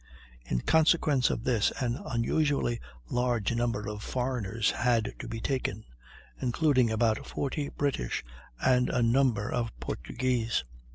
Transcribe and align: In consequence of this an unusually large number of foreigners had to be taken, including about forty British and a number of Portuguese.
In 0.45 0.61
consequence 0.61 1.29
of 1.29 1.43
this 1.43 1.71
an 1.79 2.01
unusually 2.03 2.79
large 3.11 3.53
number 3.53 3.87
of 3.87 4.01
foreigners 4.01 4.71
had 4.71 5.13
to 5.19 5.27
be 5.27 5.39
taken, 5.39 5.85
including 6.41 6.89
about 6.89 7.23
forty 7.23 7.69
British 7.69 8.25
and 8.59 8.89
a 8.89 9.03
number 9.03 9.47
of 9.51 9.79
Portuguese. 9.79 10.63